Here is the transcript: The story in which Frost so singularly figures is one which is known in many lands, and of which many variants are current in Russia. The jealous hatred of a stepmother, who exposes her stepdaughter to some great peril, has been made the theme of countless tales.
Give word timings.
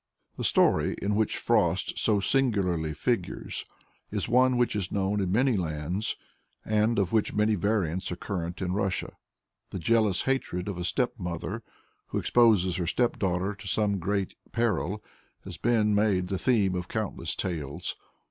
The 0.35 0.43
story 0.43 0.95
in 0.99 1.13
which 1.13 1.37
Frost 1.37 1.99
so 1.99 2.19
singularly 2.19 2.91
figures 2.91 3.65
is 4.11 4.27
one 4.27 4.57
which 4.57 4.75
is 4.75 4.91
known 4.91 5.21
in 5.21 5.31
many 5.31 5.55
lands, 5.55 6.15
and 6.65 6.97
of 6.97 7.11
which 7.13 7.35
many 7.35 7.53
variants 7.53 8.11
are 8.11 8.15
current 8.15 8.63
in 8.63 8.73
Russia. 8.73 9.13
The 9.69 9.77
jealous 9.77 10.23
hatred 10.23 10.67
of 10.67 10.79
a 10.79 10.83
stepmother, 10.85 11.61
who 12.07 12.17
exposes 12.17 12.77
her 12.77 12.87
stepdaughter 12.87 13.53
to 13.53 13.67
some 13.67 13.99
great 13.99 14.33
peril, 14.51 15.03
has 15.43 15.57
been 15.57 15.93
made 15.93 16.29
the 16.29 16.39
theme 16.39 16.73
of 16.73 16.87
countless 16.87 17.35
tales. 17.35 17.95